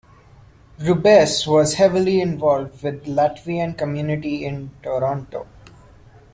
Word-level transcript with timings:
Rubess 0.79 1.45
was 1.45 1.75
heavily 1.75 2.21
involved 2.21 2.81
with 2.81 3.05
the 3.05 3.11
Latvian 3.11 3.77
community 3.77 4.43
in 4.43 4.71
Toronto. 4.81 5.45